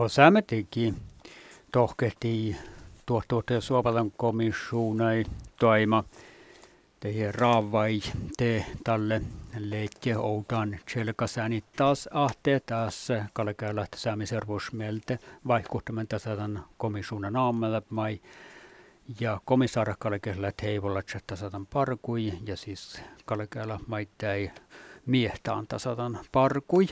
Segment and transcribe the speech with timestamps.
[0.00, 0.96] Kun Sämetikin
[1.72, 2.56] tohkehtii
[3.06, 5.24] tuottuuteen Suomalan komissuunai
[5.58, 6.04] toima
[7.00, 8.00] teidän raavai
[8.36, 9.22] te tälle
[9.58, 18.20] leikki oudan tjelkasäni taas ahte taas kalkealla säämiservusmielte vaikuttamen tasadan komissuunan aamalla mai
[19.20, 22.32] ja komissaara kalkealla teivolla tasadan parkui.
[22.46, 24.50] Ja siis kalkealla maittai
[25.06, 26.86] miehtään tasadan parkui.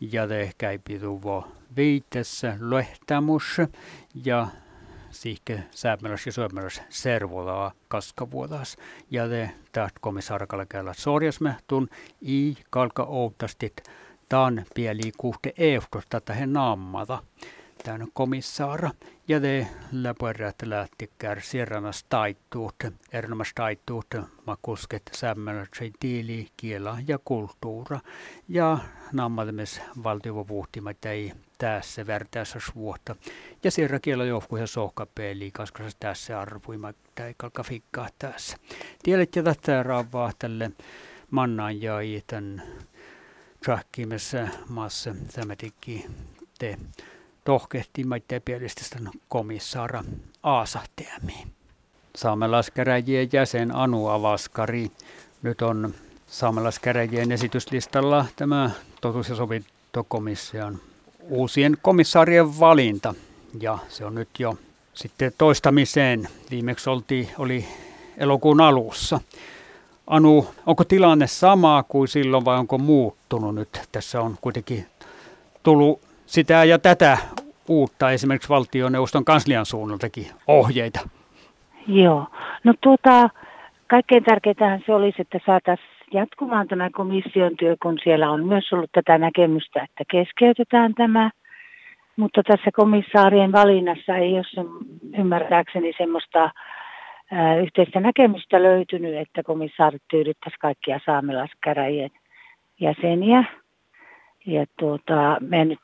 [0.00, 1.44] Ja te käypi tuvo
[1.76, 3.56] viitessä lehtämus
[4.24, 4.46] ja
[5.10, 8.76] siihke säämäläs ja suomäläs servolaa kaskavuodas.
[9.10, 11.88] Ja te täht komissaarakalle käydä sorjasmehtun
[12.22, 13.82] i kalka outastit
[14.28, 17.22] tan pieli kuhte euftosta tähän naamata
[17.84, 18.90] tämän komissaara.
[19.28, 19.38] Ja
[19.92, 22.74] läpärät lähti kärsierranas taittuut,
[23.12, 24.06] erinomas taittuut,
[24.46, 28.00] makusket sämmälätsen tiili, kiela ja kulttuura.
[28.48, 28.78] Ja
[29.12, 33.16] naammalmes valtiovuhtimat ei tässä värtässä vuotta.
[33.64, 38.56] Ja siellä kielo johku ja sohkapeli, koska se tässä arvuima tai kalka fikkaa tässä.
[39.02, 40.70] Tiedät, että tätä raavaa tälle
[41.30, 41.92] mannaan ja
[42.26, 42.62] tämän
[43.64, 46.06] tjahkimessa maassa tämä teki
[46.58, 46.78] te
[47.44, 48.98] tohkehti maitteen pielistä
[49.28, 50.04] komissaara
[50.42, 51.48] Aasahtiämiin.
[52.16, 54.90] Saamelaiskäräjien jäsen Anu Avaskari.
[55.42, 55.94] Nyt on
[56.26, 58.70] saamelaiskäräjien esityslistalla tämä
[59.00, 60.78] totuus- ja sovintokomission
[61.28, 63.14] uusien komissaarien valinta.
[63.60, 64.58] Ja se on nyt jo
[64.94, 66.28] sitten toistamiseen.
[66.50, 67.64] Viimeksi oltiin, oli
[68.16, 69.20] elokuun alussa.
[70.06, 73.80] Anu, onko tilanne sama kuin silloin vai onko muuttunut nyt?
[73.92, 74.86] Tässä on kuitenkin
[75.62, 76.00] tullut
[76.32, 77.18] sitä ja tätä
[77.68, 81.00] uutta esimerkiksi valtioneuvoston kanslian suunnaltakin ohjeita.
[81.86, 82.26] Joo,
[82.64, 83.28] no tuota,
[83.86, 88.92] kaikkein tärkeintähän se olisi, että saataisiin jatkumaan tämä komission työ, kun siellä on myös ollut
[88.92, 91.30] tätä näkemystä, että keskeytetään tämä.
[92.16, 94.66] Mutta tässä komissaarien valinnassa ei ole
[95.18, 96.50] ymmärtääkseni semmoista
[97.62, 102.10] yhteistä näkemystä löytynyt, että komissaarit tyydyttäisi kaikkia saamelaiskäräjien
[102.80, 103.44] jäseniä.
[104.46, 105.78] Ja tuota, me nyt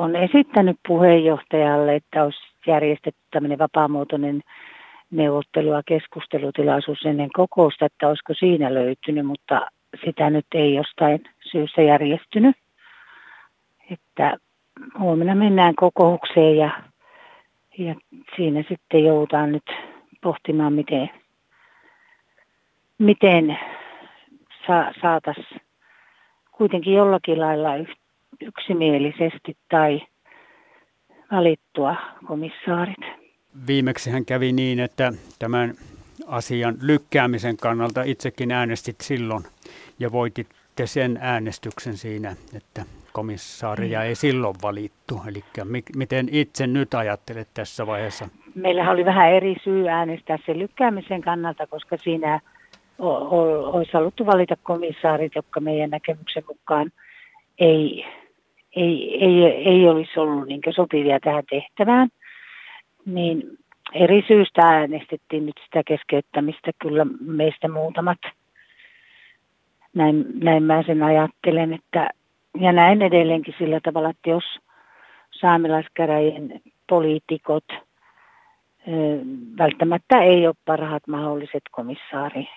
[0.00, 4.40] on esittänyt puheenjohtajalle, että olisi järjestetty tämmöinen vapaamuotoinen
[5.10, 9.66] neuvottelua, keskustelutilaisuus ennen kokousta, että olisiko siinä löytynyt, mutta
[10.04, 12.56] sitä nyt ei jostain syystä järjestynyt.
[13.90, 14.36] Että
[14.98, 16.70] huomenna mennään kokoukseen ja,
[17.78, 17.94] ja
[18.36, 19.70] siinä sitten joudutaan nyt
[20.22, 21.10] pohtimaan, miten,
[22.98, 23.58] miten
[24.66, 25.60] sa, saataisiin
[26.52, 27.70] kuitenkin jollakin lailla
[28.42, 30.00] yksimielisesti tai
[31.30, 32.96] valittua komissaarit.
[33.66, 35.74] Viimeksi hän kävi niin, että tämän
[36.26, 39.42] asian lykkäämisen kannalta itsekin äänestit silloin
[39.98, 44.04] ja voititte sen äänestyksen siinä, että komissaaria mm.
[44.04, 45.22] ei silloin valittu.
[45.28, 45.44] Eli
[45.96, 48.28] miten itse nyt ajattelet tässä vaiheessa?
[48.54, 52.40] Meillä oli vähän eri syy äänestää sen lykkäämisen kannalta, koska siinä
[52.98, 56.90] olisi haluttu valita komissaarit, jotka meidän näkemyksen mukaan
[57.58, 58.04] ei,
[58.76, 62.08] ei, ei, ei olisi ollut niin sopivia tähän tehtävään
[63.06, 63.58] niin
[63.94, 68.18] eri syystä äänestettiin nyt sitä keskeyttämistä kyllä meistä muutamat.
[69.94, 72.10] Näin, näin mä sen ajattelen, että,
[72.60, 74.44] ja näin edelleenkin sillä tavalla, että jos
[75.30, 77.64] saamelaiskäräjien poliitikot
[79.58, 82.48] välttämättä ei ole parhaat mahdolliset komissaari,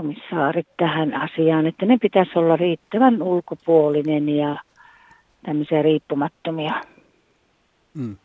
[0.00, 4.56] komissaarit tähän asiaan, että ne pitäisi olla riittävän ulkopuolinen ja
[5.42, 6.74] tämmöisiä riippumattomia.
[7.94, 8.16] Mm.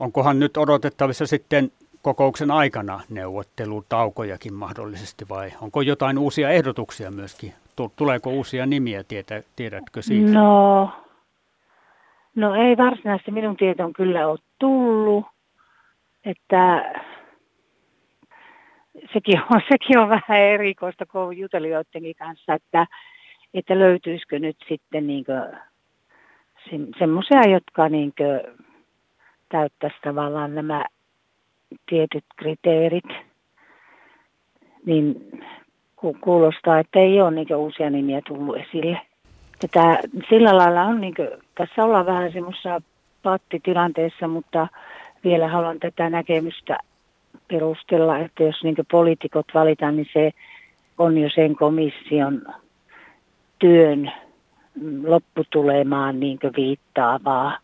[0.00, 7.52] Onkohan nyt odotettavissa sitten kokouksen aikana neuvottelutaukojakin mahdollisesti vai onko jotain uusia ehdotuksia myöskin?
[7.96, 10.32] Tuleeko uusia nimiä, tietä, tiedätkö siitä?
[10.32, 10.90] No,
[12.34, 15.24] no ei varsinaisesti minun tietoon kyllä ole tullut,
[16.24, 16.92] että
[19.12, 22.86] sekin on, sekin on vähän erikoista jutelijoidenkin kanssa, että,
[23.54, 25.24] että löytyisikö nyt sitten niin
[26.70, 28.12] se, semmoisia, jotka niin
[29.48, 30.84] täyttäisi tavallaan nämä
[31.88, 33.08] tietyt kriteerit,
[34.86, 35.30] niin
[36.20, 39.00] kuulostaa, että ei ole niin uusia nimiä tullut esille.
[39.60, 39.98] Tätä,
[40.28, 42.82] sillä lailla on, niin kuin, tässä ollaan vähän semmoisessa
[43.22, 44.68] pattitilanteessa, mutta
[45.24, 46.78] vielä haluan tätä näkemystä
[47.48, 50.30] perustella, että jos niin poliitikot valitaan, niin se
[50.98, 52.42] on jo sen komission
[53.58, 54.12] työn
[55.04, 57.58] lopputulemaan niin viittaavaa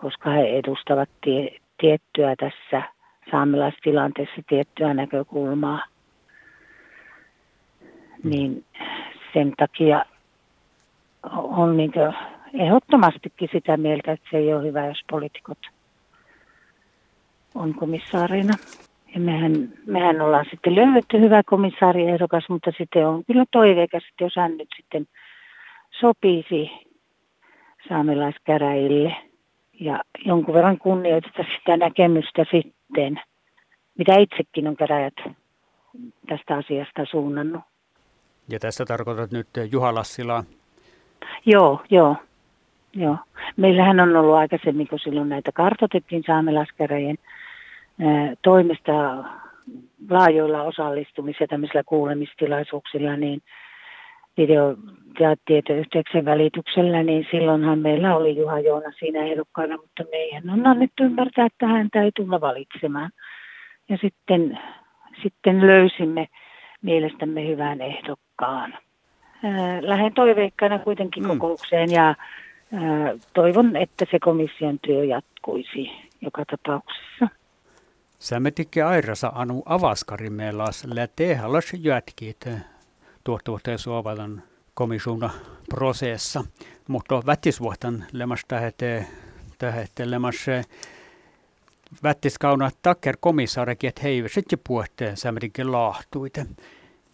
[0.00, 2.82] koska he edustavat tie, tiettyä tässä
[3.30, 5.84] saamelaistilanteessa tiettyä näkökulmaa.
[8.24, 8.64] Niin
[9.32, 10.04] sen takia
[11.32, 11.92] on niin
[12.54, 15.58] ehdottomastikin sitä mieltä, että se ei ole hyvä, jos poliitikot
[17.54, 18.54] on komissaarina.
[19.14, 19.52] Ja mehän,
[19.86, 24.68] mehän ollaan sitten löydetty hyvä komissaariehdokas, mutta sitten on kyllä toiveikas, että jos hän nyt
[24.76, 25.06] sitten
[26.00, 26.70] sopisi
[27.88, 29.16] saamelaiskäräjille
[29.80, 33.20] ja jonkun verran kunnioiteta sitä näkemystä sitten,
[33.98, 35.14] mitä itsekin on käräjät
[36.28, 37.62] tästä asiasta suunnannut.
[38.48, 40.44] Ja tässä tarkoitat nyt Juha Lassilaa?
[41.46, 42.16] Joo, joo.
[42.94, 43.16] Joo.
[43.56, 47.16] Meillähän on ollut aikaisemmin, kun silloin näitä kartoitettiin saamelaiskäräjien
[48.42, 49.24] toimesta
[50.10, 53.42] laajoilla osallistumis- ja tämmöisillä kuulemistilaisuuksilla, niin
[54.36, 54.76] video-
[55.20, 61.04] ja tietoyhteyksien välityksellä, niin silloinhan meillä oli Juha Joona siinä ehdokkaana, mutta meidän on annettu
[61.04, 63.10] ymmärtää, että häntä ei tulla valitsemaan.
[63.88, 64.58] Ja sitten,
[65.22, 66.28] sitten löysimme
[66.82, 68.74] mielestämme hyvän ehdokkaan.
[69.80, 71.28] Lähden toiveikkana kuitenkin mm.
[71.28, 72.14] kokoukseen ja
[73.34, 77.39] toivon, että se komission työ jatkuisi joka tapauksessa.
[78.20, 82.48] Sämetikke airasa anu avaskari meelas lätehallas jätkit
[83.24, 84.42] tuottavuutta suovalan
[84.74, 85.30] komisuuna
[85.68, 86.44] prosessa.
[86.88, 88.40] Mutta vättisvuotan lemas
[89.58, 90.36] tähete lemas
[92.02, 96.46] vättiskauna takker komissaarikin, että hei, sitten puhutte sämetikke lahtuite.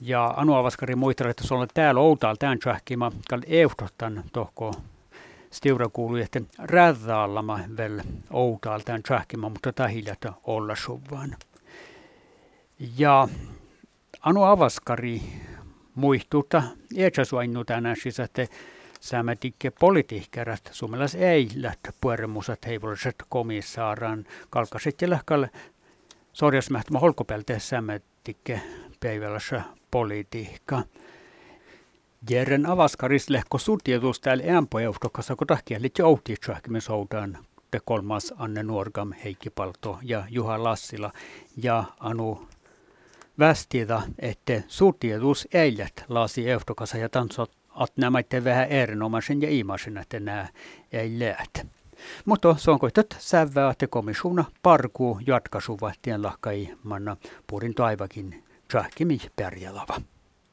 [0.01, 4.75] Ja Anu Avaskari muisteli, että se on täällä outaalla tämän tjahkima, kal euftotan tohko
[5.93, 8.01] Kuului, että räddaallama vel
[8.31, 11.37] outaalla tämän tjahkima, mutta tahiljata olla suvaan.
[12.99, 13.29] Ja
[14.21, 15.23] Anu Avaskari
[15.95, 16.63] muistuutta
[16.95, 18.47] iätsäsuainnu tänään siis, että
[19.01, 25.51] Sämätikke politiikkarat suomalais ei lähtö pueremusat heivolliset komissaaraan kalkaset ja lähkälle
[26.33, 28.61] sorjasmähtämä holkopelteen sämätikke
[29.01, 30.83] päivälässä politiikka.
[32.31, 37.39] Jeren avaskaris lehko sutjetus täällä äänpojaustokassa, kun tahkia liitty outiitsahkimen soutaan
[37.71, 41.13] te kolmas Anne Nuorgam, Heikki Palto ja Juha Lassila
[41.63, 42.49] ja Anu
[43.39, 50.21] Västida, että sutjetus eilät lasi eustokassa ja tansot att nämä vähän erinomaisen ja imaisen, että
[50.21, 50.49] nämä
[50.93, 51.67] ei lähte.
[52.25, 56.21] Mutta se on koitat sävää, että komissuna parkuu jatkasuva tien
[56.83, 57.17] manna
[57.47, 60.01] purin taivakin Tjahkimi Pärjälava.